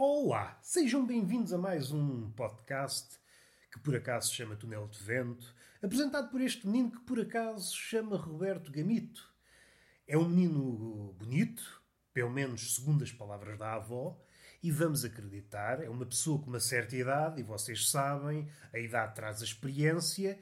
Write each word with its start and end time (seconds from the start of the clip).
Olá, 0.00 0.56
sejam 0.62 1.04
bem-vindos 1.04 1.52
a 1.52 1.58
mais 1.58 1.90
um 1.90 2.30
podcast 2.30 3.18
que 3.72 3.80
por 3.80 3.96
acaso 3.96 4.28
se 4.28 4.36
chama 4.36 4.54
Túnel 4.54 4.86
de 4.86 5.02
Vento, 5.02 5.52
apresentado 5.82 6.30
por 6.30 6.40
este 6.40 6.68
menino 6.68 6.92
que 6.92 7.00
por 7.00 7.18
acaso 7.18 7.70
se 7.70 7.76
chama 7.76 8.16
Roberto 8.16 8.70
Gamito. 8.70 9.28
É 10.06 10.16
um 10.16 10.28
menino 10.28 11.12
bonito, 11.18 11.82
pelo 12.14 12.30
menos 12.30 12.76
segundo 12.76 13.02
as 13.02 13.10
palavras 13.10 13.58
da 13.58 13.74
avó, 13.74 14.16
e 14.62 14.70
vamos 14.70 15.04
acreditar, 15.04 15.82
é 15.82 15.88
uma 15.88 16.06
pessoa 16.06 16.40
com 16.40 16.46
uma 16.46 16.60
certa 16.60 16.94
idade, 16.94 17.40
e 17.40 17.42
vocês 17.42 17.90
sabem, 17.90 18.48
a 18.72 18.78
idade 18.78 19.16
traz 19.16 19.42
a 19.42 19.44
experiência, 19.44 20.38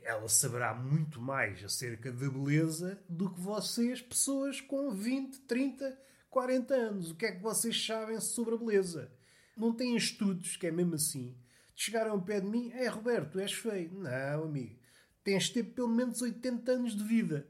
ela 0.00 0.30
saberá 0.30 0.72
muito 0.72 1.20
mais 1.20 1.62
acerca 1.62 2.10
da 2.10 2.30
beleza 2.30 2.98
do 3.06 3.30
que 3.30 3.38
vocês, 3.38 4.00
pessoas 4.00 4.62
com 4.62 4.90
20, 4.92 5.40
30, 5.40 6.03
40 6.34 6.74
anos. 6.74 7.10
O 7.12 7.14
que 7.14 7.26
é 7.26 7.32
que 7.32 7.40
vocês 7.40 7.86
sabem 7.86 8.20
sobre 8.20 8.56
a 8.56 8.58
beleza? 8.58 9.08
Não 9.56 9.72
têm 9.72 9.94
estudos, 9.94 10.56
que 10.56 10.66
é 10.66 10.72
mesmo 10.72 10.96
assim. 10.96 11.38
Chegaram 11.76 12.10
ao 12.10 12.20
pé 12.20 12.40
de 12.40 12.46
mim, 12.48 12.72
é 12.72 12.88
Roberto, 12.88 13.38
és 13.38 13.52
feio. 13.52 13.92
Não, 13.92 14.42
amigo. 14.42 14.76
Tens 15.22 15.44
de 15.44 15.52
ter 15.52 15.62
pelo 15.62 15.86
menos 15.86 16.20
80 16.20 16.72
anos 16.72 16.96
de 16.96 17.04
vida. 17.04 17.48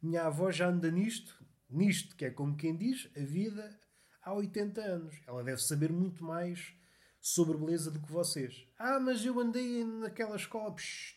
Minha 0.00 0.22
avó 0.22 0.50
já 0.50 0.68
anda 0.68 0.90
nisto, 0.90 1.38
nisto, 1.68 2.16
que 2.16 2.24
é 2.24 2.30
como 2.30 2.56
quem 2.56 2.74
diz, 2.74 3.10
a 3.14 3.20
vida 3.20 3.78
há 4.22 4.32
80 4.32 4.80
anos. 4.80 5.14
Ela 5.26 5.44
deve 5.44 5.62
saber 5.62 5.92
muito 5.92 6.24
mais 6.24 6.74
sobre 7.20 7.58
beleza 7.58 7.90
do 7.90 8.00
que 8.00 8.10
vocês. 8.10 8.66
Ah, 8.78 8.98
mas 8.98 9.22
eu 9.22 9.38
andei 9.38 9.84
naquela 9.84 10.36
escola. 10.36 10.74
Psh, 10.74 11.14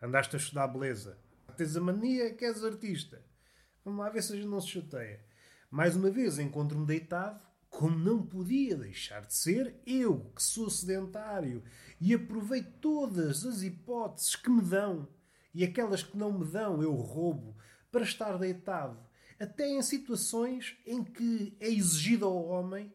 andaste 0.00 0.36
a 0.36 0.38
estudar 0.38 0.68
beleza. 0.68 1.18
Tens 1.56 1.76
a 1.76 1.80
mania 1.80 2.32
que 2.32 2.44
és 2.44 2.62
artista. 2.62 3.20
Vamos 3.84 3.98
lá 3.98 4.08
ver 4.08 4.22
se 4.22 4.32
a 4.32 4.36
gente 4.36 4.46
não 4.46 4.60
se 4.60 4.68
chateia. 4.68 5.31
Mais 5.72 5.96
uma 5.96 6.10
vez 6.10 6.38
encontro-me 6.38 6.84
deitado, 6.84 7.42
como 7.70 7.98
não 7.98 8.22
podia 8.22 8.76
deixar 8.76 9.22
de 9.22 9.32
ser, 9.34 9.80
eu 9.86 10.30
que 10.36 10.42
sou 10.42 10.68
sedentário 10.68 11.64
e 11.98 12.12
aproveito 12.12 12.78
todas 12.78 13.46
as 13.46 13.62
hipóteses 13.62 14.36
que 14.36 14.50
me 14.50 14.60
dão 14.60 15.08
e 15.54 15.64
aquelas 15.64 16.02
que 16.02 16.14
não 16.14 16.40
me 16.40 16.44
dão 16.44 16.82
eu 16.82 16.92
roubo 16.92 17.56
para 17.90 18.02
estar 18.02 18.36
deitado, 18.36 19.02
até 19.40 19.66
em 19.66 19.80
situações 19.80 20.76
em 20.84 21.02
que 21.02 21.56
é 21.58 21.70
exigido 21.70 22.26
ao 22.26 22.44
homem 22.48 22.92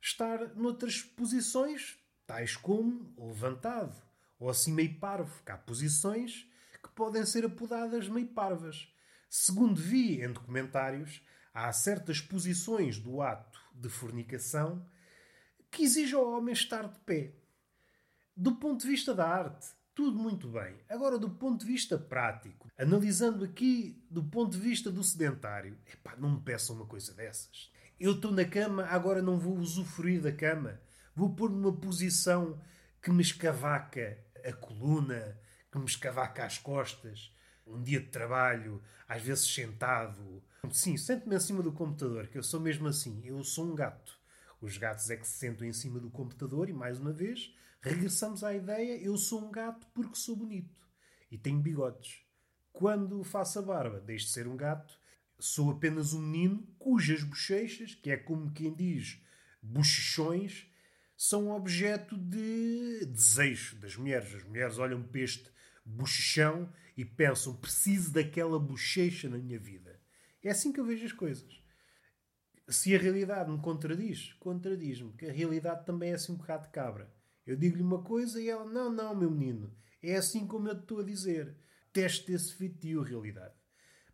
estar 0.00 0.56
noutras 0.56 1.02
posições, 1.02 1.98
tais 2.26 2.56
como 2.56 3.14
levantado 3.18 3.94
ou 4.40 4.48
assim 4.48 4.72
meio 4.72 4.98
parvo, 4.98 5.44
que 5.44 5.52
há 5.52 5.58
posições 5.58 6.50
que 6.82 6.88
podem 6.94 7.26
ser 7.26 7.44
apodadas 7.44 8.08
meio 8.08 8.28
parvas. 8.28 8.88
Segundo 9.28 9.78
vi 9.78 10.22
em 10.22 10.32
documentários, 10.32 11.20
há 11.56 11.72
certas 11.72 12.20
posições 12.20 12.98
do 12.98 13.22
ato 13.22 13.58
de 13.74 13.88
fornicação 13.88 14.86
que 15.70 15.84
exigem 15.84 16.14
ao 16.14 16.30
homem 16.30 16.52
estar 16.52 16.86
de 16.86 16.98
pé. 17.00 17.32
Do 18.36 18.56
ponto 18.56 18.82
de 18.82 18.88
vista 18.88 19.14
da 19.14 19.26
arte, 19.26 19.68
tudo 19.94 20.18
muito 20.18 20.48
bem. 20.48 20.76
Agora, 20.86 21.18
do 21.18 21.30
ponto 21.30 21.60
de 21.60 21.72
vista 21.72 21.96
prático, 21.96 22.70
analisando 22.76 23.42
aqui 23.42 24.04
do 24.10 24.22
ponto 24.22 24.52
de 24.52 24.60
vista 24.60 24.90
do 24.90 25.02
sedentário, 25.02 25.78
epá, 25.90 26.14
não 26.16 26.32
me 26.32 26.42
peçam 26.42 26.76
uma 26.76 26.84
coisa 26.84 27.14
dessas. 27.14 27.72
Eu 27.98 28.12
estou 28.12 28.30
na 28.30 28.44
cama, 28.44 28.84
agora 28.84 29.22
não 29.22 29.38
vou 29.38 29.56
usufruir 29.56 30.20
da 30.20 30.32
cama. 30.32 30.78
Vou 31.14 31.34
pôr 31.34 31.48
numa 31.48 31.74
posição 31.74 32.62
que 33.00 33.10
me 33.10 33.22
escavaca 33.22 34.22
a 34.44 34.52
coluna, 34.52 35.40
que 35.72 35.78
me 35.78 35.86
escavaca 35.86 36.44
as 36.44 36.58
costas. 36.58 37.34
Um 37.66 37.82
dia 37.82 38.00
de 38.00 38.08
trabalho, 38.08 38.82
às 39.08 39.22
vezes 39.22 39.52
sentado, 39.52 40.42
Sim, 40.72 40.96
sento-me 40.96 41.36
acima 41.36 41.62
do 41.62 41.72
computador, 41.72 42.26
que 42.26 42.38
eu 42.38 42.42
sou 42.42 42.60
mesmo 42.60 42.88
assim. 42.88 43.22
Eu 43.24 43.42
sou 43.44 43.64
um 43.64 43.74
gato. 43.74 44.18
Os 44.60 44.76
gatos 44.76 45.10
é 45.10 45.16
que 45.16 45.26
se 45.26 45.38
sentam 45.38 45.66
em 45.66 45.72
cima 45.72 46.00
do 46.00 46.10
computador 46.10 46.68
e, 46.68 46.72
mais 46.72 46.98
uma 46.98 47.12
vez, 47.12 47.54
regressamos 47.80 48.42
à 48.42 48.54
ideia: 48.54 49.00
eu 49.00 49.16
sou 49.16 49.46
um 49.46 49.50
gato 49.50 49.86
porque 49.94 50.16
sou 50.16 50.36
bonito 50.36 50.74
e 51.30 51.38
tenho 51.38 51.60
bigodes. 51.60 52.22
Quando 52.72 53.22
faço 53.22 53.58
a 53.58 53.62
barba, 53.62 54.00
deixo 54.00 54.26
de 54.26 54.32
ser 54.32 54.46
um 54.46 54.56
gato, 54.56 54.98
sou 55.38 55.70
apenas 55.70 56.12
um 56.12 56.20
menino 56.20 56.66
cujas 56.78 57.22
bochechas, 57.22 57.94
que 57.94 58.10
é 58.10 58.16
como 58.16 58.52
quem 58.52 58.74
diz 58.74 59.22
bochechões, 59.62 60.66
são 61.16 61.50
objeto 61.50 62.16
de 62.16 63.06
desejo 63.06 63.76
das 63.76 63.96
mulheres. 63.96 64.34
As 64.34 64.44
mulheres 64.44 64.78
olham 64.78 65.02
para 65.02 65.20
este 65.20 65.50
bochechão 65.86 66.70
e 66.96 67.04
pensam: 67.04 67.56
preciso 67.56 68.12
daquela 68.12 68.58
bochecha 68.58 69.28
na 69.28 69.38
minha 69.38 69.58
vida. 69.58 70.00
É 70.42 70.50
assim 70.50 70.72
que 70.72 70.80
eu 70.80 70.84
vejo 70.84 71.04
as 71.04 71.12
coisas. 71.12 71.62
Se 72.68 72.94
a 72.94 72.98
realidade 72.98 73.50
me 73.50 73.58
contradiz, 73.60 74.32
contradiz-me, 74.34 75.12
que 75.12 75.26
a 75.26 75.32
realidade 75.32 75.86
também 75.86 76.10
é 76.10 76.14
assim 76.14 76.32
um 76.32 76.36
bocado 76.36 76.64
de 76.64 76.72
cabra. 76.72 77.12
Eu 77.46 77.56
digo-lhe 77.56 77.82
uma 77.82 78.02
coisa 78.02 78.42
e 78.42 78.48
ela, 78.48 78.64
não, 78.64 78.92
não, 78.92 79.14
meu 79.14 79.30
menino, 79.30 79.72
é 80.02 80.16
assim 80.16 80.46
como 80.46 80.68
eu 80.68 80.74
estou 80.74 81.00
a 81.00 81.04
dizer. 81.04 81.56
Teste 81.92 82.32
esse 82.32 82.52
feitio, 82.54 83.02
realidade. 83.02 83.54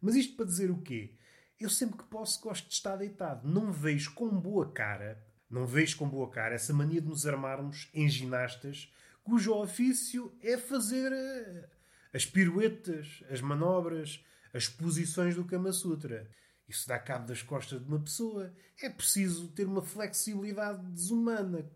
Mas 0.00 0.14
isto 0.14 0.36
para 0.36 0.44
dizer 0.44 0.70
o 0.70 0.82
quê? 0.82 1.16
Eu 1.58 1.70
sempre 1.70 1.96
que 1.96 2.04
posso 2.04 2.40
gosto 2.42 2.68
de 2.68 2.74
estar 2.74 2.96
deitado. 2.96 3.48
Não 3.48 3.72
vejo 3.72 4.12
com 4.14 4.28
boa 4.28 4.70
cara, 4.70 5.24
não 5.48 5.66
vejo 5.66 5.96
com 5.96 6.08
boa 6.08 6.28
cara 6.28 6.54
essa 6.54 6.72
mania 6.72 7.00
de 7.00 7.08
nos 7.08 7.26
armarmos 7.26 7.88
em 7.94 8.08
ginastas 8.08 8.92
cujo 9.22 9.54
ofício 9.54 10.36
é 10.40 10.56
fazer 10.56 11.12
eh, 11.12 11.68
as 12.12 12.26
piruetas, 12.26 13.22
as 13.30 13.40
manobras, 13.40 14.24
as 14.52 14.68
posições 14.68 15.34
do 15.34 15.44
Kama 15.44 15.72
Sutra. 15.72 16.30
Isso 16.68 16.88
dá 16.88 16.98
cabo 16.98 17.26
das 17.26 17.42
costas 17.42 17.80
de 17.80 17.88
uma 17.88 18.00
pessoa. 18.00 18.54
É 18.80 18.88
preciso 18.88 19.48
ter 19.48 19.66
uma 19.66 19.82
flexibilidade 19.82 20.84
desumana. 20.90 21.70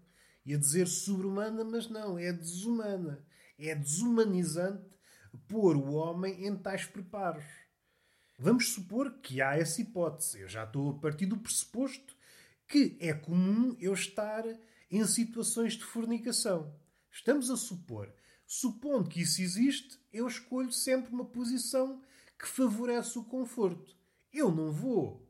Ia 0.45 0.59
dizer 0.59 0.87
sobre-humana, 0.87 1.65
mas 1.65 1.89
não, 1.89 2.19
é 2.19 2.33
desumana. 2.33 3.25
É 3.59 3.75
desumanizante 3.75 4.97
pôr 5.49 5.77
o 5.77 5.93
homem 5.93 6.47
em 6.47 6.57
tais 6.57 6.85
preparos. 6.85 7.45
Vamos 8.39 8.69
supor 8.69 9.19
que 9.21 9.41
há 9.41 9.57
essa 9.57 9.81
hipótese. 9.81 10.41
Eu 10.41 10.49
já 10.49 10.65
estou 10.65 10.91
a 10.91 10.99
partir 10.99 11.27
do 11.27 11.39
pressuposto 11.39 12.15
que 12.69 12.97
é 13.01 13.13
comum 13.15 13.77
eu 13.81 13.95
estar 13.95 14.45
em 14.91 15.05
situações 15.07 15.75
de 15.75 15.85
fornicação. 15.85 16.75
Estamos 17.17 17.51
a 17.51 17.57
supor. 17.57 18.13
Supondo 18.47 19.09
que 19.09 19.23
isso 19.23 19.41
existe, 19.41 19.99
eu 20.13 20.27
escolho 20.27 20.71
sempre 20.71 21.11
uma 21.15 21.25
posição 21.25 22.03
que 22.39 22.47
favorece 22.47 23.19
o 23.19 23.25
conforto. 23.25 23.97
Eu 24.31 24.53
não 24.53 24.71
vou 24.71 25.27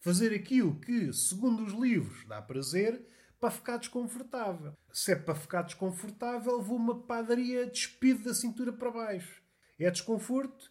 fazer 0.00 0.34
aquilo 0.34 0.78
que, 0.78 1.10
segundo 1.14 1.64
os 1.64 1.72
livros, 1.72 2.26
dá 2.26 2.42
prazer 2.42 3.08
para 3.40 3.50
ficar 3.50 3.78
desconfortável. 3.78 4.76
Se 4.92 5.12
é 5.12 5.16
para 5.16 5.34
ficar 5.34 5.62
desconfortável, 5.62 6.60
vou 6.60 6.76
uma 6.76 7.00
padaria 7.04 7.66
despido 7.66 8.22
da 8.24 8.34
cintura 8.34 8.70
para 8.70 8.90
baixo. 8.90 9.42
É 9.78 9.90
desconforto, 9.90 10.70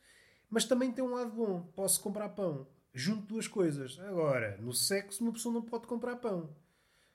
mas 0.51 0.65
também 0.65 0.91
tem 0.91 1.03
um 1.03 1.15
lado 1.15 1.31
bom. 1.31 1.63
Posso 1.75 1.99
comprar 1.99 2.29
pão. 2.29 2.67
Junto 2.93 3.25
duas 3.25 3.47
coisas. 3.47 3.99
Agora, 4.01 4.55
no 4.61 4.71
sexo, 4.71 5.23
uma 5.23 5.33
pessoa 5.33 5.51
não 5.51 5.63
pode 5.63 5.87
comprar 5.87 6.17
pão. 6.17 6.55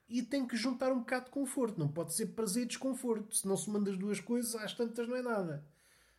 E 0.08 0.22
tem 0.22 0.46
que 0.46 0.56
juntar 0.56 0.92
um 0.92 1.00
bocado 1.00 1.26
de 1.26 1.30
conforto. 1.30 1.78
Não 1.78 1.88
pode 1.88 2.14
ser 2.14 2.26
prazer 2.26 2.64
e 2.64 2.66
desconforto. 2.66 3.34
Se 3.34 3.46
não 3.46 3.56
se 3.56 3.70
manda 3.70 3.90
as 3.90 3.98
duas 3.98 4.20
coisas, 4.20 4.54
às 4.54 4.74
tantas 4.74 5.08
não 5.08 5.16
é 5.16 5.22
nada. 5.22 5.64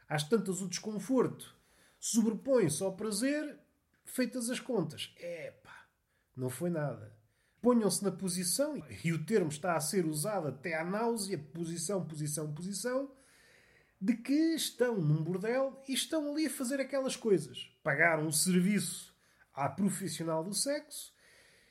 Às 0.08 0.24
tantas, 0.24 0.62
o 0.62 0.68
desconforto 0.68 1.56
sobrepõe-se 2.00 2.84
ao 2.84 2.96
prazer, 2.96 3.58
feitas 4.04 4.50
as 4.50 4.60
contas. 4.60 5.12
Epá, 5.18 5.88
não 6.36 6.52
foi 6.52 6.70
nada. 6.70 7.16
Ponham-se 7.62 8.04
na 8.04 8.12
posição, 8.12 8.84
e 9.04 9.12
o 9.12 9.26
termo 9.26 9.50
está 9.50 9.76
a 9.76 9.80
ser 9.80 10.06
usado 10.06 10.48
até 10.48 10.80
à 10.80 10.84
náusea, 10.84 11.40
posição, 11.52 12.06
posição, 12.06 12.54
posição, 12.54 13.12
de 14.00 14.16
que 14.16 14.54
estão 14.54 15.02
num 15.02 15.24
bordel 15.24 15.82
e 15.88 15.94
estão 15.94 16.32
ali 16.32 16.46
a 16.46 16.50
fazer 16.50 16.80
aquelas 16.80 17.16
coisas. 17.16 17.72
Pagaram 17.82 18.28
um 18.28 18.32
serviço 18.32 19.16
à 19.52 19.68
profissional 19.68 20.44
do 20.44 20.54
sexo, 20.54 21.12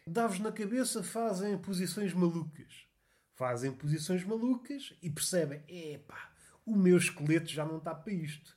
dá-vos 0.06 0.38
na 0.38 0.52
cabeça, 0.52 1.02
fazem 1.02 1.56
posições 1.58 2.12
malucas. 2.12 2.86
Fazem 3.34 3.72
posições 3.72 4.24
malucas 4.24 4.96
e 5.02 5.10
percebem, 5.10 5.62
epá, 5.68 6.32
o 6.64 6.76
meu 6.76 6.96
esqueleto 6.96 7.48
já 7.48 7.64
não 7.64 7.78
está 7.78 7.94
para 7.94 8.12
isto 8.12 8.56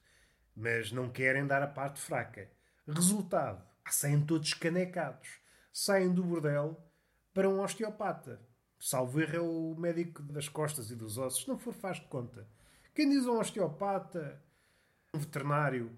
mas 0.58 0.92
não 0.92 1.08
querem 1.08 1.46
dar 1.46 1.62
a 1.62 1.68
parte 1.68 2.02
fraca. 2.02 2.50
Resultado: 2.88 3.64
saem 3.90 4.26
todos 4.26 4.56
canecados. 4.56 5.30
Saem 5.72 6.12
do 6.12 6.24
bordel 6.24 6.84
para 7.32 7.48
um 7.48 7.62
osteopata. 7.62 8.42
Salvo 8.80 9.22
erro 9.22 9.36
é 9.36 9.40
o 9.40 9.76
médico 9.78 10.24
das 10.24 10.50
costas 10.50 10.90
e 10.90 10.96
dos 10.96 11.20
ossos. 11.20 11.44
Se 11.44 11.48
não 11.48 11.60
for, 11.60 11.74
faz 11.74 11.98
de 11.98 12.08
conta. 12.08 12.48
Quem 12.96 13.08
diz 13.08 13.28
um 13.28 13.38
osteopata, 13.40 14.42
um 15.14 15.20
veterinário, 15.20 15.96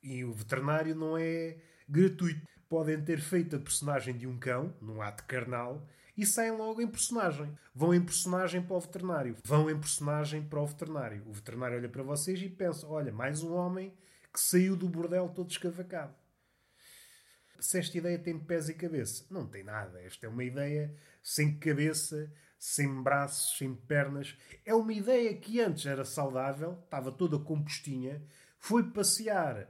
e 0.00 0.24
o 0.24 0.32
veterinário 0.32 0.94
não 0.94 1.18
é 1.18 1.58
gratuito. 1.90 2.46
Podem 2.68 3.02
ter 3.02 3.20
feito 3.20 3.56
a 3.56 3.58
personagem 3.58 4.16
de 4.16 4.26
um 4.26 4.38
cão, 4.38 4.72
num 4.80 5.02
ato 5.02 5.24
carnal, 5.24 5.84
e 6.16 6.24
saem 6.24 6.52
logo 6.52 6.80
em 6.80 6.86
personagem. 6.86 7.52
Vão 7.74 7.92
em 7.94 8.04
personagem 8.04 8.62
para 8.62 8.76
o 8.76 8.80
veterinário. 8.80 9.36
Vão 9.44 9.68
em 9.70 9.78
personagem 9.78 10.42
para 10.42 10.60
o 10.60 10.66
veterinário. 10.66 11.22
O 11.26 11.32
veterinário 11.32 11.78
olha 11.78 11.88
para 11.88 12.02
vocês 12.02 12.40
e 12.40 12.48
pensa: 12.48 12.86
olha, 12.86 13.12
mais 13.12 13.42
um 13.42 13.54
homem 13.54 13.92
que 14.32 14.40
saiu 14.40 14.76
do 14.76 14.88
bordel 14.88 15.28
todo 15.30 15.50
escavacado. 15.50 16.14
se 17.58 17.78
esta 17.78 17.98
ideia 17.98 18.18
tem 18.18 18.38
pés 18.38 18.68
e 18.68 18.74
cabeça. 18.74 19.24
Não 19.30 19.46
tem 19.46 19.64
nada. 19.64 20.00
Esta 20.02 20.26
é 20.26 20.28
uma 20.28 20.44
ideia 20.44 20.94
sem 21.22 21.58
cabeça, 21.58 22.32
sem 22.58 23.02
braços, 23.02 23.58
sem 23.58 23.74
pernas. 23.74 24.36
É 24.64 24.74
uma 24.74 24.92
ideia 24.92 25.34
que 25.36 25.60
antes 25.60 25.86
era 25.86 26.04
saudável, 26.04 26.78
estava 26.84 27.10
toda 27.10 27.38
compostinha, 27.38 28.22
foi 28.58 28.84
passear 28.84 29.68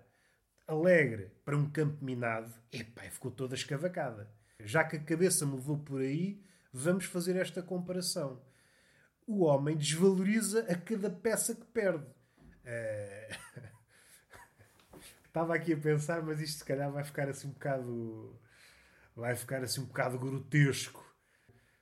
alegre 0.71 1.33
para 1.45 1.57
um 1.57 1.69
campo 1.69 2.05
minado, 2.05 2.55
epá, 2.73 3.03
ficou 3.03 3.31
toda 3.31 3.55
escavacada. 3.55 4.31
Já 4.61 4.85
que 4.85 4.97
a 4.97 5.03
cabeça 5.03 5.45
me 5.45 5.55
levou 5.55 5.79
por 5.79 6.01
aí, 6.01 6.43
vamos 6.73 7.05
fazer 7.05 7.37
esta 7.37 7.63
comparação. 7.63 8.41
O 9.27 9.45
homem 9.45 9.77
desvaloriza 9.77 10.61
a 10.71 10.75
cada 10.77 11.11
peça 11.11 11.55
que 11.55 11.65
perde. 11.67 12.07
É... 12.65 13.31
Estava 15.27 15.55
aqui 15.55 15.73
a 15.73 15.77
pensar, 15.77 16.23
mas 16.23 16.41
isto 16.41 16.59
se 16.59 16.65
calhar 16.65 16.91
vai 16.91 17.05
ficar 17.05 17.29
assim 17.29 17.49
um 17.49 17.53
bocado. 17.53 18.41
Vai 19.15 19.35
ficar 19.37 19.63
assim 19.63 19.81
um 19.81 19.87
bocado 19.87 20.19
grotesco. 20.19 21.05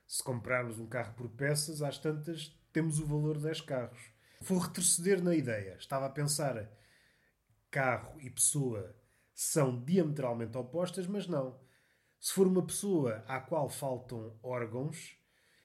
Se 0.07 0.23
comprarmos 0.23 0.79
um 0.79 0.87
carro 0.87 1.13
por 1.13 1.29
peças, 1.29 1.81
às 1.81 1.97
tantas 1.97 2.55
temos 2.71 2.99
o 2.99 3.05
valor 3.05 3.37
de 3.37 3.43
10 3.43 3.61
carros. 3.61 3.99
Vou 4.41 4.57
retroceder 4.57 5.21
na 5.23 5.35
ideia. 5.35 5.75
Estava 5.79 6.05
a 6.05 6.09
pensar 6.09 6.57
carro 7.69 8.19
e 8.19 8.29
pessoa 8.29 8.95
são 9.33 9.83
diametralmente 9.83 10.57
opostas, 10.57 11.07
mas 11.07 11.27
não. 11.27 11.59
Se 12.19 12.33
for 12.33 12.45
uma 12.47 12.65
pessoa 12.65 13.23
à 13.27 13.39
qual 13.39 13.69
faltam 13.69 14.37
órgãos 14.43 15.17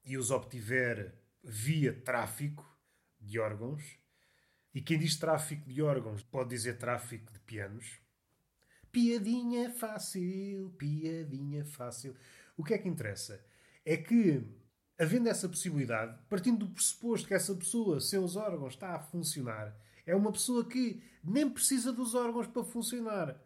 e 0.05 0.17
os 0.17 0.31
obtiver 0.31 1.15
via 1.43 1.93
tráfico 1.93 2.65
de 3.21 3.39
órgãos, 3.39 3.99
e 4.73 4.81
quem 4.81 4.99
diz 4.99 5.17
tráfico 5.17 5.69
de 5.69 5.83
órgãos 5.83 6.23
pode 6.23 6.51
dizer 6.51 6.79
tráfico 6.79 7.33
de 7.33 7.41
pianos. 7.41 8.01
Piadinha 8.91 9.71
fácil, 9.71 10.71
piadinha 10.79 11.65
fácil. 11.65 12.15
O 12.57 12.63
que 12.63 12.75
é 12.75 12.79
que 12.79 12.89
interessa? 12.89 13.45
É 13.85 13.97
que, 13.97 14.45
havendo 14.99 15.29
essa 15.29 15.49
possibilidade, 15.49 16.17
partindo 16.29 16.65
do 16.65 16.73
pressuposto 16.73 17.27
que 17.27 17.35
essa 17.35 17.55
pessoa, 17.55 18.01
seus 18.01 18.37
órgãos, 18.37 18.75
está 18.75 18.95
a 18.95 19.01
funcionar, 19.01 19.77
é 20.07 20.15
uma 20.15 20.33
pessoa 20.33 20.65
que 20.65 21.03
nem 21.23 21.49
precisa 21.49 21.93
dos 21.93 22.15
órgãos 22.15 22.47
para 22.47 22.65
funcionar. 22.65 23.41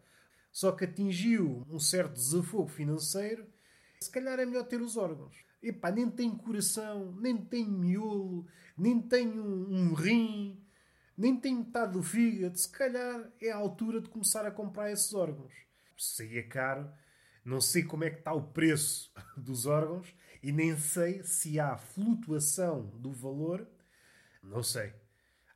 Só 0.51 0.71
que 0.71 0.85
atingiu 0.85 1.65
um 1.69 1.79
certo 1.79 2.13
desafogo 2.13 2.67
financeiro, 2.67 3.47
se 4.01 4.09
calhar 4.09 4.39
é 4.39 4.45
melhor 4.45 4.65
ter 4.65 4.81
os 4.81 4.97
órgãos. 4.97 5.35
Epá, 5.61 5.91
nem 5.91 6.09
tem 6.09 6.35
coração, 6.35 7.15
nem 7.19 7.37
tem 7.37 7.67
miolo, 7.67 8.47
nem 8.77 9.01
tem 9.01 9.27
um, 9.27 9.73
um 9.73 9.93
rim, 9.93 10.63
nem 11.17 11.35
tem 11.35 11.57
metade 11.57 11.93
do 11.93 12.01
fígado, 12.01 12.57
se 12.57 12.69
calhar 12.69 13.29
é 13.41 13.51
a 13.51 13.57
altura 13.57 13.99
de 13.99 14.09
começar 14.09 14.45
a 14.45 14.51
comprar 14.51 14.89
esses 14.89 15.13
órgãos. 15.13 15.53
Se 15.97 16.23
aí 16.23 16.37
é 16.37 16.43
caro, 16.43 16.89
não 17.43 17.59
sei 17.59 17.83
como 17.83 18.05
é 18.05 18.09
que 18.09 18.19
está 18.19 18.33
o 18.33 18.53
preço 18.53 19.11
dos 19.35 19.65
órgãos 19.65 20.15
e 20.41 20.51
nem 20.51 20.77
sei 20.77 21.21
se 21.23 21.59
há 21.59 21.77
flutuação 21.77 22.85
do 22.97 23.11
valor, 23.11 23.67
não 24.41 24.63
sei. 24.63 24.93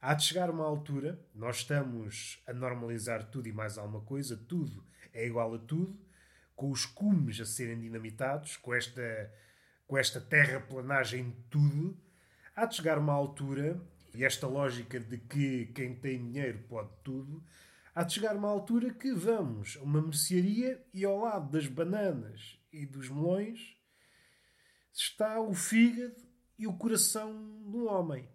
Há 0.06 0.16
de 0.16 0.26
chegar 0.26 0.50
uma 0.50 0.66
altura, 0.66 1.18
nós 1.34 1.60
estamos 1.60 2.44
a 2.46 2.52
normalizar 2.52 3.24
tudo 3.24 3.48
e 3.48 3.54
mais 3.54 3.78
alguma 3.78 4.02
coisa, 4.02 4.36
tudo 4.36 4.84
é 5.14 5.26
igual 5.26 5.56
a 5.56 5.58
tudo, 5.58 5.98
com 6.58 6.70
os 6.70 6.86
cumes 6.86 7.40
a 7.40 7.46
serem 7.46 7.80
dinamitados, 7.80 8.58
com 8.58 8.74
esta, 8.74 9.34
com 9.88 9.98
esta 9.98 10.20
terraplanagem 10.20 11.30
de 11.30 11.42
tudo, 11.44 11.98
há 12.54 12.66
de 12.66 12.76
chegar 12.76 12.98
uma 12.98 13.14
altura 13.14 13.82
e 14.14 14.26
esta 14.26 14.46
lógica 14.46 15.00
de 15.00 15.18
que 15.20 15.68
quem 15.68 15.96
tem 15.96 16.18
dinheiro 16.18 16.60
pode 16.68 16.92
tudo, 17.02 17.42
há 17.96 18.04
de 18.04 18.16
chegar 18.16 18.36
uma 18.36 18.50
altura 18.50 18.94
que 18.94 19.14
vamos 19.14 19.78
a 19.80 19.84
uma 19.84 20.02
mercearia 20.02 20.86
e 20.94 21.06
ao 21.06 21.18
lado 21.18 21.50
das 21.50 21.68
bananas 21.68 22.60
e 22.74 22.86
dos 22.86 23.08
melões 23.08 23.78
está 24.92 25.40
o 25.40 25.54
fígado 25.54 26.22
e 26.60 26.68
o 26.68 26.74
coração 26.74 27.32
do 27.72 27.86
homem. 27.86 28.28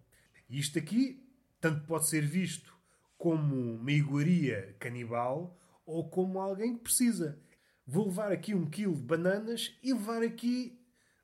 E 0.49 0.59
isto 0.59 0.79
aqui 0.79 1.28
tanto 1.61 1.87
pode 1.87 2.09
ser 2.09 2.25
visto 2.25 2.77
como 3.17 3.75
uma 3.75 3.91
iguaria 3.91 4.77
canibal 4.79 5.59
ou 5.85 6.09
como 6.09 6.41
alguém 6.41 6.77
que 6.77 6.83
precisa. 6.85 7.39
Vou 7.87 8.07
levar 8.07 8.31
aqui 8.31 8.55
um 8.55 8.69
quilo 8.69 8.95
de 8.95 9.03
bananas 9.03 9.75
e 9.83 9.93
levar 9.93 10.23
aqui 10.23 10.79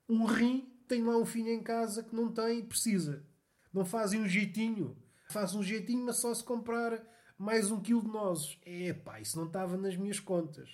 um 0.09 0.25
rim. 0.25 0.71
Tem 0.87 1.03
lá 1.03 1.17
um 1.17 1.25
filho 1.25 1.49
em 1.49 1.63
casa 1.63 2.03
que 2.03 2.15
não 2.15 2.31
tem 2.31 2.59
e 2.59 2.63
precisa. 2.63 3.25
Não 3.71 3.85
fazem 3.85 4.21
um 4.21 4.27
jeitinho. 4.27 4.97
Faz 5.29 5.55
um 5.55 5.63
jeitinho, 5.63 6.05
mas 6.05 6.17
só 6.17 6.33
se 6.33 6.43
comprar 6.43 7.01
mais 7.37 7.71
um 7.71 7.81
quilo 7.81 8.01
de 8.01 8.07
nozes. 8.07 8.57
Epá, 8.65 9.19
isso 9.19 9.37
não 9.37 9.47
estava 9.47 9.77
nas 9.77 9.95
minhas 9.95 10.19
contas. 10.19 10.69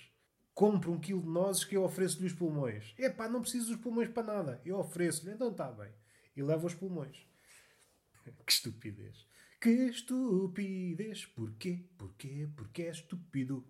Compro 0.54 0.92
um 0.92 1.00
quilo 1.00 1.22
de 1.22 1.28
nozes 1.28 1.64
que 1.64 1.76
eu 1.76 1.82
ofereço-lhe 1.82 2.26
os 2.26 2.32
pulmões. 2.32 2.94
Epá, 2.98 3.28
não 3.28 3.40
preciso 3.40 3.68
dos 3.68 3.76
pulmões 3.76 4.08
para 4.08 4.22
nada. 4.22 4.60
Eu 4.64 4.78
ofereço-lhe, 4.78 5.32
então 5.32 5.50
está 5.50 5.70
bem. 5.70 5.90
E 6.36 6.42
levo 6.42 6.66
os 6.66 6.74
pulmões. 6.74 7.26
que 8.46 8.52
estupidez. 8.52 9.26
Que 9.62 9.70
estupidez. 9.70 11.24
Porquê? 11.24 11.84
Porquê? 11.96 12.48
Porque 12.56 12.82
é 12.82 12.90
estúpido. 12.90 13.64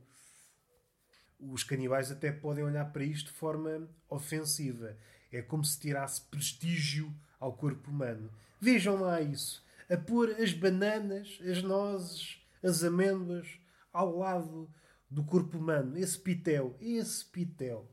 Os 1.38 1.62
canibais 1.62 2.10
até 2.10 2.32
podem 2.32 2.64
olhar 2.64 2.90
para 2.90 3.04
isto 3.04 3.26
de 3.26 3.34
forma 3.34 3.90
ofensiva. 4.08 4.96
É 5.30 5.42
como 5.42 5.62
se 5.62 5.78
tirasse 5.78 6.22
prestígio 6.30 7.14
ao 7.38 7.52
corpo 7.52 7.90
humano. 7.90 8.32
Vejam 8.58 9.02
lá 9.02 9.20
isso. 9.20 9.62
A 9.90 9.98
pôr 9.98 10.30
as 10.30 10.54
bananas, 10.54 11.38
as 11.46 11.62
nozes, 11.62 12.42
as 12.62 12.82
amêndoas 12.82 13.60
ao 13.92 14.16
lado 14.16 14.72
do 15.10 15.22
corpo 15.22 15.58
humano. 15.58 15.98
Esse 15.98 16.18
pitel. 16.18 16.74
Esse 16.80 17.22
pitel. 17.22 17.86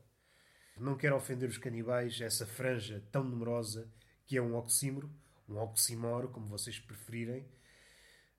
Não 0.78 0.96
quero 0.96 1.16
ofender 1.16 1.50
os 1.50 1.58
canibais, 1.58 2.18
essa 2.18 2.46
franja 2.46 3.04
tão 3.12 3.24
numerosa 3.24 3.92
que 4.24 4.38
é 4.38 4.40
um 4.40 4.56
oxímoro, 4.56 5.10
um 5.46 5.58
oximoro, 5.58 6.30
como 6.30 6.46
vocês 6.46 6.78
preferirem. 6.78 7.46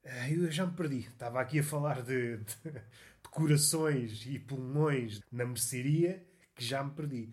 Ah, 0.04 0.30
eu 0.30 0.50
já 0.50 0.66
me 0.66 0.74
perdi. 0.74 1.00
Estava 1.00 1.40
aqui 1.40 1.60
a 1.60 1.64
falar 1.64 2.02
de, 2.02 2.38
de, 2.38 2.70
de 2.72 3.28
corações 3.30 4.26
e 4.26 4.38
pulmões 4.38 5.20
na 5.30 5.46
mercearia 5.46 6.26
que 6.54 6.64
já 6.64 6.82
me 6.82 6.90
perdi. 6.90 7.32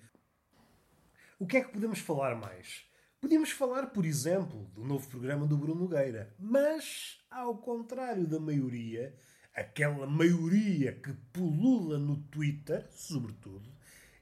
O 1.39 1.48
que 1.48 1.57
é 1.57 1.63
que 1.63 1.71
podemos 1.71 2.00
falar 2.00 2.36
mais? 2.36 2.85
Podíamos 3.19 3.52
falar, 3.52 3.88
por 3.88 4.06
exemplo, 4.06 4.66
do 4.76 4.83
novo 4.83 5.09
programa 5.09 5.47
do 5.47 5.57
Bruno 5.57 5.81
Nogueira, 5.81 6.33
mas, 6.40 7.19
ao 7.30 7.57
contrário 7.57 8.28
da 8.28 8.40
maioria, 8.40 9.18
aquela 9.54 10.06
maioria 10.06 10.94
que 10.94 11.11
pulula 11.33 11.97
no 11.97 12.18
Twitter, 12.23 12.88
sobretudo, 12.92 13.73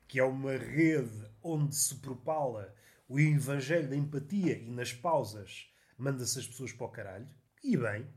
que 0.07 0.19
é 0.19 0.23
uma 0.23 0.55
rede 0.55 1.29
onde 1.43 1.75
se 1.75 1.95
propala 1.95 2.73
o 3.09 3.19
evangelho 3.19 3.89
da 3.89 3.95
empatia 3.95 4.57
e 4.57 4.71
nas 4.71 4.93
pausas 4.93 5.71
manda-se 5.97 6.39
as 6.39 6.47
pessoas 6.47 6.71
para 6.71 6.87
o 6.87 6.91
caralho, 6.91 7.27
e 7.63 7.75
bem, 7.75 8.07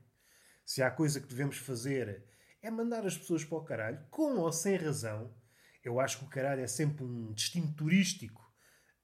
se 0.71 0.85
há 0.85 0.89
coisa 0.89 1.19
que 1.19 1.27
devemos 1.27 1.57
fazer 1.57 2.23
é 2.63 2.71
mandar 2.71 3.05
as 3.05 3.19
pessoas 3.19 3.45
para 3.45 3.59
o 3.59 3.65
caralho, 3.65 4.07
com 4.09 4.37
ou 4.37 4.53
sem 4.53 4.77
razão, 4.77 5.35
eu 5.83 5.99
acho 5.99 6.19
que 6.19 6.25
o 6.27 6.29
caralho 6.29 6.61
é 6.61 6.67
sempre 6.69 7.03
um 7.03 7.33
destino 7.33 7.75
turístico 7.75 8.41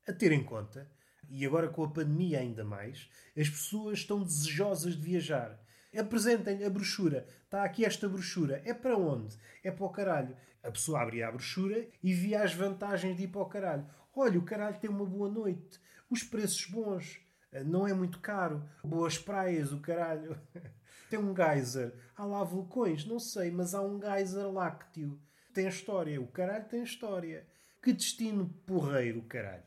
a 0.07 0.13
ter 0.13 0.31
em 0.31 0.45
conta 0.45 0.89
e 1.29 1.45
agora 1.45 1.69
com 1.69 1.83
a 1.83 1.91
pandemia 1.91 2.39
ainda 2.39 2.65
mais, 2.65 3.11
as 3.37 3.49
pessoas 3.49 3.99
estão 3.99 4.23
desejosas 4.23 4.95
de 4.95 5.03
viajar. 5.03 5.61
Apresentem 5.99 6.65
a 6.65 6.71
brochura. 6.71 7.27
Está 7.43 7.65
aqui 7.65 7.85
esta 7.85 8.09
brochura. 8.09 8.63
É 8.65 8.73
para 8.73 8.97
onde? 8.97 9.37
É 9.65 9.73
para 9.73 9.87
o 9.87 9.91
caralho. 9.91 10.37
A 10.63 10.71
pessoa 10.71 11.03
abria 11.03 11.27
a 11.27 11.33
brochura 11.33 11.85
e 12.01 12.15
via 12.15 12.45
as 12.45 12.55
vantagens 12.55 13.17
de 13.17 13.25
ir 13.25 13.29
para 13.29 13.43
o 13.43 13.47
caralho. 13.47 13.91
Olha, 14.15 14.39
o 14.39 14.45
caralho 14.45 14.79
tem 14.79 14.89
uma 14.89 15.05
boa 15.05 15.29
noite. 15.29 15.81
Os 16.09 16.23
preços 16.23 16.65
bons. 16.67 17.19
Não 17.65 17.89
é 17.89 17.93
muito 17.93 18.21
caro. 18.21 18.65
Boas 18.85 19.19
praias, 19.19 19.73
o 19.73 19.81
caralho. 19.81 20.41
tem 21.09 21.19
um 21.19 21.35
geyser. 21.35 21.95
Há 22.17 22.25
lá 22.25 22.43
vulcões, 22.45 23.05
não 23.07 23.19
sei, 23.19 23.51
mas 23.51 23.75
há 23.75 23.83
um 23.83 24.01
geyser 24.01 24.51
lácteo. 24.51 25.21
Tem 25.53 25.67
história. 25.69 26.21
O 26.21 26.27
caralho 26.27 26.65
tem 26.65 26.83
história. 26.83 27.47
Que 27.83 27.93
destino 27.93 28.49
porreiro, 28.67 29.23
caralho. 29.23 29.63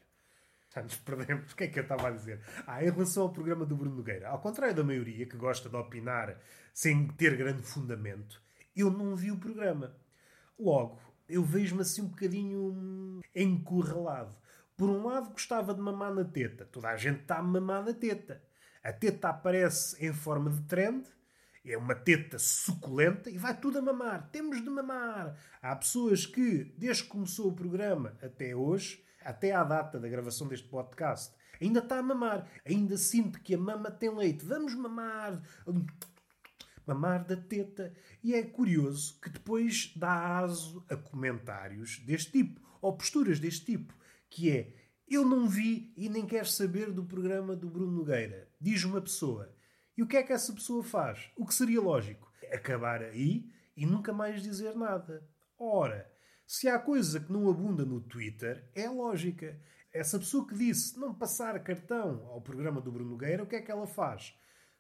Já 0.74 0.84
nos 0.84 0.98
perdemos. 0.98 1.52
O 1.52 1.56
que 1.56 1.64
é 1.64 1.68
que 1.68 1.80
eu 1.80 1.84
estava 1.84 2.08
a 2.08 2.12
dizer? 2.12 2.42
Ah, 2.68 2.84
em 2.84 2.90
relação 2.90 3.24
ao 3.24 3.34
programa 3.34 3.66
do 3.66 3.76
Bruno 3.76 3.96
Nogueira, 3.96 4.30
ao 4.30 4.40
contrário 4.40 4.76
da 4.76 4.84
maioria 4.84 5.26
que 5.26 5.38
gosta 5.38 5.68
de 5.68 5.76
opinar 5.76 6.40
sem 6.74 7.08
ter 7.08 7.36
grande 7.36 7.64
fundamento, 7.64 8.42
eu 8.76 8.92
não 8.92 9.16
vi 9.16 9.32
o 9.32 9.40
programa. 9.40 9.96
Logo, 10.60 11.02
eu 11.28 11.44
vejo-me 11.44 11.82
assim 11.82 12.02
um 12.02 12.10
bocadinho 12.10 13.22
encurralado. 13.36 14.36
Por 14.78 14.90
um 14.90 15.06
lado, 15.06 15.32
gostava 15.32 15.74
de 15.74 15.82
mamar 15.82 16.14
na 16.14 16.24
teta. 16.24 16.66
Toda 16.66 16.90
a 16.90 16.98
gente 16.98 17.22
está 17.22 17.38
a 17.38 17.44
mamar 17.44 17.84
na 17.84 17.94
teta. 17.94 18.42
A 18.84 18.94
teta 18.94 19.30
aparece 19.30 20.06
em 20.06 20.14
forma 20.14 20.50
de 20.50 20.62
trend, 20.62 21.06
é 21.66 21.78
uma 21.78 21.96
teta 21.96 22.40
suculenta 22.40 23.30
e 23.30 23.38
vai 23.38 23.60
tudo 23.60 23.80
a 23.80 23.82
mamar. 23.82 24.30
Temos 24.32 24.62
de 24.64 24.70
mamar. 24.70 25.38
Há 25.62 25.76
pessoas 25.76 26.26
que, 26.26 26.74
desde 26.78 27.04
que 27.04 27.10
começou 27.10 27.50
o 27.50 27.56
programa 27.56 28.18
até 28.22 28.56
hoje, 28.56 29.04
até 29.22 29.52
à 29.52 29.64
data 29.64 30.00
da 30.00 30.08
gravação 30.08 30.48
deste 30.48 30.68
podcast, 30.68 31.34
ainda 31.62 31.80
está 31.80 32.00
a 32.00 32.04
mamar. 32.04 32.50
Ainda 32.66 32.98
sinto 32.98 33.42
que 33.42 33.54
a 33.54 33.58
mama 33.58 33.92
tem 33.92 34.16
leite. 34.16 34.46
Vamos 34.46 34.74
mamar. 34.74 35.42
mamar 36.86 37.26
da 37.26 37.36
teta. 37.36 37.94
E 38.24 38.34
é 38.34 38.44
curioso 38.44 39.20
que 39.22 39.30
depois 39.30 39.94
dá 39.96 40.40
aso 40.40 40.86
a 40.90 40.96
comentários 40.96 42.00
deste 42.00 42.32
tipo, 42.32 42.62
ou 42.82 42.96
posturas 42.96 43.40
deste 43.40 43.66
tipo, 43.66 43.94
que 44.30 44.50
é 44.50 44.74
eu 45.10 45.26
não 45.26 45.48
vi 45.48 45.92
e 45.98 46.08
nem 46.08 46.26
quero 46.26 46.48
saber 46.48 46.92
do 46.92 47.04
programa 47.04 47.56
do 47.56 47.68
Bruno 47.68 47.92
Nogueira. 47.92 48.48
Diz 48.62 48.84
uma 48.84 49.02
pessoa. 49.02 49.52
E 50.00 50.02
o 50.02 50.08
que 50.08 50.16
é 50.16 50.24
que 50.24 50.32
essa 50.32 50.54
pessoa 50.54 50.82
faz? 50.82 51.30
O 51.36 51.46
que 51.46 51.54
seria 51.54 51.82
lógico? 51.82 52.32
Acabar 52.54 53.04
aí 53.04 53.52
e 53.76 53.86
nunca 53.86 54.14
mais 54.14 54.42
dizer 54.42 54.74
nada. 54.74 55.28
Ora, 55.58 56.10
se 56.48 56.70
há 56.70 56.80
coisa 56.80 57.20
que 57.20 57.30
não 57.30 57.50
abunda 57.50 57.84
no 57.84 58.00
Twitter, 58.00 58.72
é 58.74 58.88
lógica. 58.88 59.60
Essa 59.94 60.18
pessoa 60.18 60.48
que 60.48 60.56
disse 60.56 60.98
não 60.98 61.14
passar 61.14 61.62
cartão 61.62 62.26
ao 62.30 62.40
programa 62.40 62.80
do 62.80 62.94
Bruno 62.94 63.10
Nogueira, 63.10 63.44
o 63.44 63.46
que 63.46 63.58
é 63.58 63.62
que 63.62 63.70
ela 63.70 63.86
faz? 63.86 64.34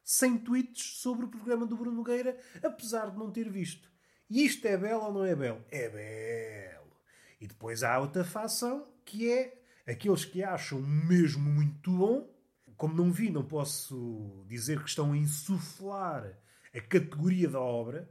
Sem 0.05 0.38
tweets 0.38 1.01
sobre 1.01 1.25
o 1.25 1.29
programa 1.29 1.67
do 1.67 1.75
Bruno 1.75 1.97
Nogueira, 1.97 2.39
apesar 2.63 3.11
de 3.11 3.17
não 3.17 3.29
ter 3.29 3.49
visto. 3.49 3.91
E 4.29 4.45
isto 4.45 4.65
é 4.65 4.77
belo 4.77 5.03
ou 5.03 5.13
não 5.13 5.25
é 5.25 5.35
belo? 5.35 5.65
É 5.69 5.89
belo. 5.89 6.95
E 7.41 7.45
depois 7.45 7.83
há 7.83 7.99
outra 7.99 8.23
facção 8.23 8.88
que 9.03 9.29
é 9.29 9.61
aqueles 9.85 10.23
que 10.23 10.41
acham 10.41 10.81
mesmo 10.81 11.43
muito 11.43 11.91
bom. 11.91 12.38
Como 12.79 12.95
não 12.95 13.12
vi, 13.12 13.29
não 13.29 13.43
posso 13.43 14.45
dizer 14.48 14.81
que 14.81 14.88
estão 14.88 15.12
a 15.12 15.17
insuflar 15.17 16.39
a 16.74 16.79
categoria 16.79 17.50
da 17.50 17.59
obra, 17.59 18.09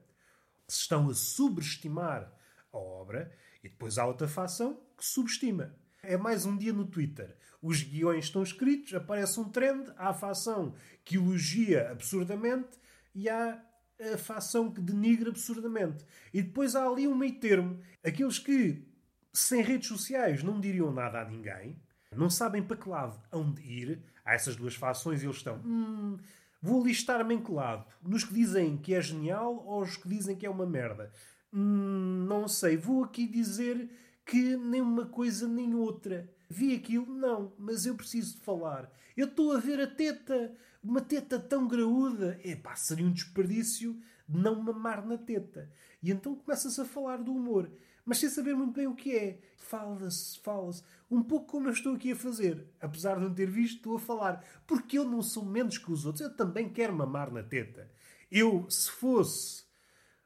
se 0.68 0.80
estão 0.80 1.08
a 1.08 1.14
subestimar 1.14 2.30
a 2.70 2.76
obra, 2.76 3.34
e 3.64 3.70
depois 3.70 3.96
há 3.96 4.04
outra 4.04 4.28
facção 4.28 4.78
que 4.94 5.06
subestima. 5.06 5.74
É 6.02 6.18
mais 6.18 6.44
um 6.44 6.54
dia 6.54 6.74
no 6.74 6.84
Twitter. 6.84 7.34
Os 7.62 7.82
guiões 7.82 8.26
estão 8.26 8.42
escritos, 8.42 8.92
aparece 8.92 9.40
um 9.40 9.48
trend, 9.48 9.90
há 9.96 10.10
a 10.10 10.14
facção 10.14 10.74
que 11.02 11.16
elogia 11.16 11.90
absurdamente 11.90 12.78
e 13.14 13.26
há 13.26 13.64
a 14.12 14.18
facção 14.18 14.70
que 14.70 14.82
denigra 14.82 15.30
absurdamente. 15.30 16.04
E 16.30 16.42
depois 16.42 16.76
há 16.76 16.86
ali 16.86 17.08
um 17.08 17.16
meio 17.16 17.40
termo. 17.40 17.80
Aqueles 18.04 18.38
que, 18.38 18.86
sem 19.32 19.62
redes 19.62 19.88
sociais, 19.88 20.42
não 20.42 20.60
diriam 20.60 20.92
nada 20.92 21.22
a 21.22 21.24
ninguém, 21.24 21.80
não 22.16 22.30
sabem 22.30 22.62
para 22.62 22.76
que 22.76 22.88
lado 22.88 23.20
hão 23.30 23.52
de 23.52 23.62
ir. 23.62 24.02
Há 24.28 24.34
essas 24.34 24.56
duas 24.56 24.74
fações 24.74 25.22
e 25.22 25.24
eles 25.24 25.38
estão. 25.38 25.58
Hum, 25.64 26.18
vou 26.60 26.84
listar-me 26.84 27.34
em 27.34 27.42
que 27.42 27.50
lado? 27.50 27.86
Nos 28.02 28.24
que 28.24 28.34
dizem 28.34 28.76
que 28.76 28.92
é 28.92 29.00
genial 29.00 29.64
ou 29.66 29.80
os 29.80 29.96
que 29.96 30.06
dizem 30.06 30.36
que 30.36 30.44
é 30.44 30.50
uma 30.50 30.66
merda? 30.66 31.10
Hum, 31.50 32.26
não 32.28 32.46
sei. 32.46 32.76
Vou 32.76 33.02
aqui 33.02 33.26
dizer 33.26 33.88
que 34.26 34.54
nem 34.58 34.82
uma 34.82 35.06
coisa 35.06 35.48
nem 35.48 35.74
outra. 35.74 36.30
Vi 36.46 36.74
aquilo? 36.74 37.06
Não, 37.06 37.54
mas 37.58 37.86
eu 37.86 37.94
preciso 37.94 38.36
de 38.36 38.42
falar. 38.42 38.92
Eu 39.16 39.28
estou 39.28 39.52
a 39.52 39.58
ver 39.58 39.80
a 39.80 39.86
teta, 39.86 40.54
uma 40.84 41.00
teta 41.00 41.38
tão 41.38 41.66
graúda. 41.66 42.38
Epá, 42.44 42.76
seria 42.76 43.06
um 43.06 43.12
desperdício 43.12 43.98
de 44.28 44.38
não 44.38 44.62
mamar 44.62 45.06
na 45.06 45.16
teta. 45.16 45.72
E 46.02 46.10
então 46.10 46.34
começa-se 46.34 46.78
a 46.78 46.84
falar 46.84 47.16
do 47.22 47.32
humor, 47.32 47.70
mas 48.08 48.16
sem 48.16 48.30
saber 48.30 48.56
muito 48.56 48.72
bem 48.72 48.86
o 48.86 48.94
que 48.94 49.14
é. 49.14 49.38
Fala-se, 49.58 50.40
fala-se. 50.40 50.82
Um 51.10 51.22
pouco 51.22 51.46
como 51.46 51.68
eu 51.68 51.72
estou 51.72 51.94
aqui 51.94 52.12
a 52.12 52.16
fazer. 52.16 52.66
Apesar 52.80 53.16
de 53.16 53.20
não 53.20 53.34
ter 53.34 53.50
visto, 53.50 53.76
estou 53.76 53.96
a 53.96 54.00
falar. 54.00 54.42
Porque 54.66 54.96
eu 54.96 55.04
não 55.04 55.20
sou 55.20 55.44
menos 55.44 55.76
que 55.76 55.92
os 55.92 56.06
outros. 56.06 56.22
Eu 56.22 56.34
também 56.34 56.70
quero 56.70 56.94
mamar 56.94 57.30
na 57.30 57.42
teta. 57.42 57.92
Eu, 58.30 58.64
se 58.70 58.90
fosse 58.90 59.64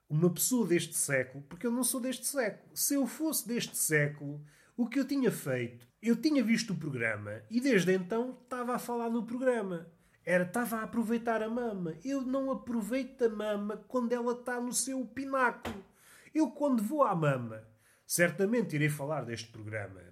uma 0.08 0.30
pessoa 0.30 0.64
deste 0.64 0.94
século, 0.94 1.42
porque 1.48 1.66
eu 1.66 1.72
não 1.72 1.82
sou 1.82 2.00
deste 2.00 2.24
século. 2.24 2.70
Se 2.72 2.94
eu 2.94 3.04
fosse 3.04 3.48
deste 3.48 3.76
século, 3.76 4.40
o 4.76 4.86
que 4.86 5.00
eu 5.00 5.04
tinha 5.04 5.32
feito, 5.32 5.84
eu 6.00 6.14
tinha 6.14 6.44
visto 6.44 6.72
o 6.72 6.78
programa 6.78 7.42
e 7.50 7.60
desde 7.60 7.92
então 7.92 8.38
estava 8.44 8.76
a 8.76 8.78
falar 8.78 9.10
no 9.10 9.24
programa. 9.24 9.88
Era, 10.24 10.44
estava 10.44 10.76
a 10.76 10.82
aproveitar 10.84 11.42
a 11.42 11.48
mama. 11.48 11.96
Eu 12.04 12.22
não 12.22 12.48
aproveito 12.52 13.22
a 13.22 13.28
mama 13.28 13.84
quando 13.88 14.12
ela 14.12 14.34
está 14.34 14.60
no 14.60 14.72
seu 14.72 15.04
pináculo. 15.04 15.84
Eu, 16.32 16.48
quando 16.50 16.80
vou 16.80 17.02
à 17.02 17.12
mama, 17.12 17.71
certamente 18.12 18.74
irei 18.74 18.90
falar 18.90 19.24
deste 19.24 19.50
programa 19.50 20.02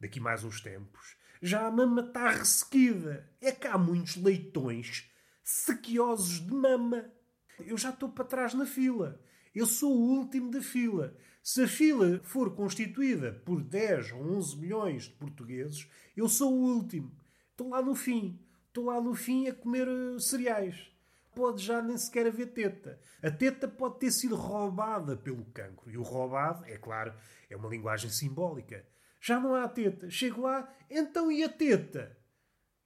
daqui 0.00 0.18
mais 0.18 0.42
uns 0.42 0.60
tempos. 0.60 1.16
Já 1.40 1.68
a 1.68 1.70
mama 1.70 2.00
está 2.02 2.30
ressequida. 2.30 3.30
É 3.40 3.52
que 3.52 3.68
há 3.68 3.78
muitos 3.78 4.16
leitões 4.16 5.08
sequiosos 5.40 6.44
de 6.44 6.52
mama. 6.52 7.12
Eu 7.60 7.78
já 7.78 7.90
estou 7.90 8.08
para 8.08 8.24
trás 8.24 8.54
na 8.54 8.66
fila. 8.66 9.20
Eu 9.54 9.66
sou 9.66 9.96
o 9.96 10.18
último 10.18 10.50
da 10.50 10.60
fila. 10.60 11.16
Se 11.44 11.62
a 11.62 11.68
fila 11.68 12.20
for 12.24 12.56
constituída 12.56 13.40
por 13.44 13.62
10 13.62 14.12
ou 14.14 14.36
11 14.36 14.56
milhões 14.56 15.04
de 15.04 15.10
portugueses, 15.10 15.88
eu 16.16 16.28
sou 16.28 16.52
o 16.52 16.74
último. 16.74 17.16
Estou 17.52 17.68
lá 17.68 17.80
no 17.80 17.94
fim. 17.94 18.36
Estou 18.66 18.86
lá 18.86 19.00
no 19.00 19.14
fim 19.14 19.46
a 19.46 19.54
comer 19.54 19.86
uh, 19.86 20.18
cereais. 20.18 20.90
Pode 21.34 21.62
já 21.62 21.82
nem 21.82 21.96
sequer 21.96 22.26
haver 22.26 22.52
teta. 22.52 23.00
A 23.22 23.30
teta 23.30 23.66
pode 23.66 23.98
ter 23.98 24.10
sido 24.10 24.36
roubada 24.36 25.16
pelo 25.16 25.44
cancro. 25.46 25.90
E 25.90 25.96
o 25.96 26.02
roubado, 26.02 26.64
é 26.66 26.76
claro, 26.76 27.14
é 27.50 27.56
uma 27.56 27.68
linguagem 27.68 28.10
simbólica. 28.10 28.86
Já 29.20 29.40
não 29.40 29.54
há 29.54 29.68
teta. 29.68 30.08
Chego 30.10 30.42
lá, 30.42 30.72
então 30.90 31.30
e 31.32 31.42
a 31.42 31.48
teta? 31.48 32.16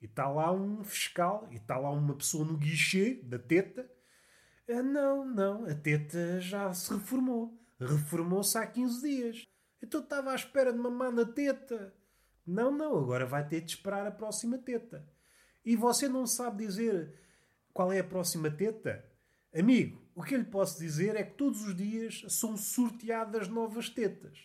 E 0.00 0.06
está 0.06 0.28
lá 0.28 0.52
um 0.52 0.84
fiscal, 0.84 1.48
e 1.50 1.56
está 1.56 1.76
lá 1.76 1.90
uma 1.90 2.14
pessoa 2.14 2.44
no 2.44 2.56
guichê 2.56 3.20
da 3.24 3.38
teta, 3.38 3.90
ah, 4.70 4.82
não, 4.82 5.24
não, 5.24 5.64
a 5.64 5.74
teta 5.74 6.40
já 6.40 6.72
se 6.74 6.92
reformou. 6.92 7.58
Reformou-se 7.80 8.58
há 8.58 8.66
15 8.66 9.00
dias. 9.00 9.46
Então 9.82 10.00
estava 10.00 10.32
à 10.32 10.34
espera 10.34 10.72
de 10.72 10.78
mamar 10.78 11.10
na 11.10 11.24
teta. 11.24 11.94
Não, 12.46 12.70
não, 12.70 12.98
agora 12.98 13.24
vai 13.24 13.46
ter 13.48 13.62
de 13.62 13.70
esperar 13.72 14.06
a 14.06 14.10
próxima 14.10 14.58
teta. 14.58 15.08
E 15.64 15.74
você 15.74 16.06
não 16.06 16.26
sabe 16.26 16.66
dizer 16.66 17.14
qual 17.78 17.92
é 17.92 18.00
a 18.00 18.04
próxima 18.04 18.50
teta? 18.50 19.08
Amigo, 19.56 20.02
o 20.12 20.24
que 20.24 20.34
eu 20.34 20.40
lhe 20.40 20.44
posso 20.44 20.80
dizer 20.80 21.14
é 21.14 21.22
que 21.22 21.36
todos 21.36 21.62
os 21.62 21.76
dias 21.76 22.24
são 22.28 22.56
sorteadas 22.56 23.46
novas 23.46 23.88
tetas. 23.88 24.36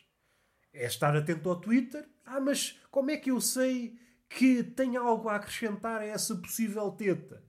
É 0.71 0.85
estar 0.85 1.17
atento 1.17 1.49
ao 1.49 1.59
Twitter. 1.59 2.07
Ah, 2.23 2.39
mas 2.39 2.79
como 2.91 3.09
é 3.09 3.17
que 3.17 3.31
eu 3.31 3.41
sei 3.41 3.97
que 4.29 4.61
tem 4.61 4.97
algo 4.97 5.29
a 5.29 5.37
acrescentar 5.37 6.01
a 6.01 6.05
essa 6.05 6.35
possível 6.35 6.91
teta? 6.91 7.43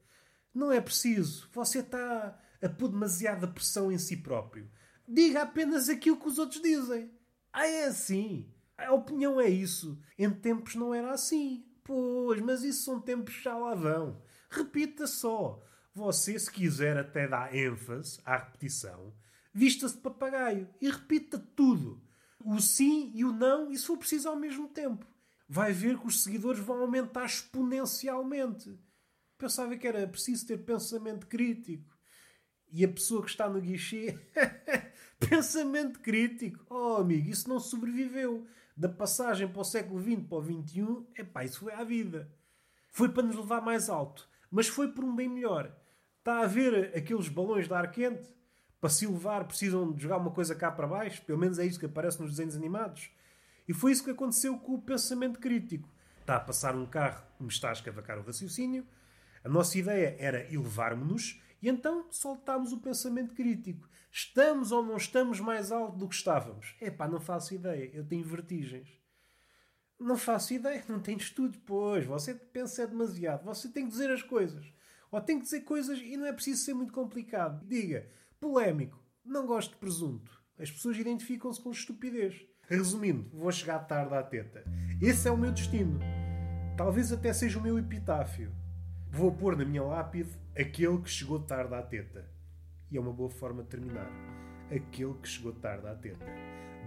Não 0.54 0.72
é 0.72 0.80
preciso. 0.80 1.50
Você 1.52 1.80
está 1.80 2.40
a 2.62 2.68
pôr 2.70 2.88
demasiada 2.88 3.46
pressão 3.46 3.92
em 3.92 3.98
si 3.98 4.16
próprio. 4.16 4.70
Diga 5.06 5.42
apenas 5.42 5.90
aquilo 5.90 6.16
que 6.16 6.28
os 6.28 6.38
outros 6.38 6.62
dizem. 6.62 7.12
Ah, 7.52 7.66
é 7.66 7.84
assim. 7.84 8.50
A 8.78 8.90
opinião 8.90 9.38
é 9.38 9.50
isso. 9.50 10.00
Em 10.18 10.30
tempos 10.30 10.76
não 10.76 10.94
era 10.94 11.12
assim. 11.12 11.62
Pois, 11.84 12.40
mas 12.40 12.64
isso 12.64 12.84
são 12.84 13.02
tempos 13.02 13.34
já 13.34 13.54
lá 13.54 13.74
vão. 13.74 14.22
Repita 14.48 15.06
só. 15.06 15.62
Você, 15.94 16.36
se 16.36 16.50
quiser 16.50 16.96
até 16.96 17.28
dar 17.28 17.54
ênfase 17.54 18.20
à 18.24 18.36
repetição, 18.36 19.14
vista-se 19.52 19.94
de 19.94 20.00
papagaio 20.00 20.68
e 20.80 20.90
repita 20.90 21.38
tudo. 21.38 22.02
O 22.44 22.60
sim 22.60 23.12
e 23.14 23.24
o 23.24 23.30
não, 23.30 23.70
e 23.70 23.78
se 23.78 23.86
for 23.86 23.96
preciso 23.96 24.28
ao 24.28 24.34
mesmo 24.34 24.68
tempo. 24.68 25.06
Vai 25.48 25.72
ver 25.72 25.96
que 25.96 26.08
os 26.08 26.24
seguidores 26.24 26.58
vão 26.58 26.80
aumentar 26.80 27.24
exponencialmente. 27.26 28.76
Pensava 29.38 29.76
que 29.76 29.86
era 29.86 30.04
preciso 30.08 30.44
ter 30.48 30.58
pensamento 30.58 31.28
crítico. 31.28 31.96
E 32.72 32.84
a 32.84 32.88
pessoa 32.88 33.22
que 33.22 33.30
está 33.30 33.48
no 33.48 33.60
guichê, 33.60 34.18
pensamento 35.20 36.00
crítico. 36.00 36.66
Oh, 36.68 36.96
amigo, 36.96 37.30
isso 37.30 37.48
não 37.48 37.60
sobreviveu. 37.60 38.44
Da 38.76 38.88
passagem 38.88 39.46
para 39.46 39.60
o 39.60 39.64
século 39.64 40.02
XX 40.02 40.26
para 40.28 40.38
o 40.38 40.42
XXI, 40.42 41.06
epá, 41.16 41.44
isso 41.44 41.60
foi 41.60 41.72
à 41.72 41.84
vida. 41.84 42.28
Foi 42.90 43.08
para 43.08 43.22
nos 43.22 43.36
levar 43.36 43.60
mais 43.60 43.88
alto. 43.88 44.28
Mas 44.50 44.66
foi 44.66 44.88
por 44.88 45.04
um 45.04 45.14
bem 45.14 45.28
melhor. 45.28 45.83
Está 46.24 46.40
a 46.40 46.46
ver 46.46 46.90
aqueles 46.96 47.28
balões 47.28 47.68
de 47.68 47.74
ar 47.74 47.90
quente? 47.90 48.32
Para 48.80 48.88
se 48.88 49.04
elevar 49.04 49.44
precisam 49.44 49.92
de 49.92 50.02
jogar 50.02 50.16
uma 50.16 50.30
coisa 50.30 50.54
cá 50.54 50.72
para 50.72 50.86
baixo. 50.86 51.20
Pelo 51.20 51.38
menos 51.38 51.58
é 51.58 51.66
isso 51.66 51.78
que 51.78 51.84
aparece 51.84 52.18
nos 52.18 52.30
desenhos 52.30 52.56
animados. 52.56 53.10
E 53.68 53.74
foi 53.74 53.92
isso 53.92 54.02
que 54.02 54.10
aconteceu 54.10 54.56
com 54.56 54.72
o 54.72 54.80
pensamento 54.80 55.38
crítico. 55.38 55.86
Está 56.22 56.36
a 56.36 56.40
passar 56.40 56.74
um 56.74 56.86
carro 56.86 57.22
me 57.38 57.48
está 57.48 57.68
a 57.68 57.72
escavacar 57.74 58.18
o 58.18 58.22
raciocínio. 58.22 58.86
A 59.44 59.50
nossa 59.50 59.78
ideia 59.78 60.16
era 60.18 60.50
elevarmos-nos 60.50 61.42
e 61.60 61.68
então 61.68 62.06
soltámos 62.10 62.72
o 62.72 62.80
pensamento 62.80 63.34
crítico. 63.34 63.86
Estamos 64.10 64.72
ou 64.72 64.82
não 64.82 64.96
estamos 64.96 65.40
mais 65.40 65.70
alto 65.70 65.98
do 65.98 66.08
que 66.08 66.14
estávamos? 66.14 66.74
Epá, 66.80 67.06
não 67.06 67.20
faço 67.20 67.52
ideia. 67.54 67.90
Eu 67.92 68.02
tenho 68.02 68.24
vertigens. 68.24 68.88
Não 70.00 70.16
faço 70.16 70.54
ideia, 70.54 70.82
não 70.88 71.00
tenho 71.00 71.18
estudo. 71.18 71.58
Pois, 71.66 72.06
você 72.06 72.32
pensa 72.32 72.86
demasiado. 72.86 73.44
Você 73.44 73.68
tem 73.68 73.84
que 73.84 73.90
dizer 73.90 74.10
as 74.10 74.22
coisas. 74.22 74.72
Ou 75.14 75.20
tem 75.20 75.38
que 75.38 75.44
dizer 75.44 75.60
coisas 75.60 76.00
e 76.00 76.16
não 76.16 76.26
é 76.26 76.32
preciso 76.32 76.64
ser 76.64 76.74
muito 76.74 76.92
complicado. 76.92 77.64
Diga, 77.68 78.04
polémico, 78.40 79.00
não 79.24 79.46
gosto 79.46 79.70
de 79.70 79.76
presunto. 79.76 80.42
As 80.58 80.72
pessoas 80.72 80.96
identificam-se 80.96 81.60
com 81.60 81.70
estupidez. 81.70 82.44
Resumindo, 82.62 83.30
vou 83.32 83.52
chegar 83.52 83.78
tarde 83.86 84.12
à 84.12 84.24
teta. 84.24 84.64
Esse 85.00 85.28
é 85.28 85.30
o 85.30 85.38
meu 85.38 85.52
destino. 85.52 86.00
Talvez 86.76 87.12
até 87.12 87.32
seja 87.32 87.60
o 87.60 87.62
meu 87.62 87.78
epitáfio. 87.78 88.52
Vou 89.08 89.30
pôr 89.30 89.56
na 89.56 89.64
minha 89.64 89.84
lápide 89.84 90.36
aquele 90.58 91.00
que 91.00 91.08
chegou 91.08 91.38
tarde 91.38 91.76
à 91.76 91.82
teta. 91.82 92.28
E 92.90 92.96
é 92.96 93.00
uma 93.00 93.12
boa 93.12 93.30
forma 93.30 93.62
de 93.62 93.68
terminar. 93.68 94.10
Aquele 94.68 95.14
que 95.14 95.28
chegou 95.28 95.52
tarde 95.52 95.86
à 95.86 95.94
teta. 95.94 96.26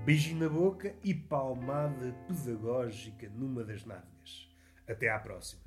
Beijinho 0.03 0.39
na 0.39 0.49
boca 0.49 0.93
e 1.01 1.13
palmada 1.13 2.11
pedagógica 2.27 3.29
numa 3.29 3.63
das 3.63 3.85
nádegas. 3.85 4.53
Até 4.85 5.09
à 5.09 5.17
próxima. 5.17 5.66